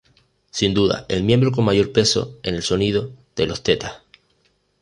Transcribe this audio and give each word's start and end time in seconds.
Sin 0.49 0.73
duda 0.73 1.05
el 1.09 1.21
miembro 1.21 1.51
con 1.51 1.63
mayor 1.63 1.91
peso 1.93 2.39
en 2.41 2.55
el 2.55 2.63
sonido 2.63 3.11
de 3.35 3.45
Los 3.45 3.61
Tetas. 3.61 4.01